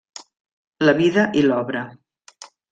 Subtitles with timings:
[0.87, 1.87] La vida i l'obra.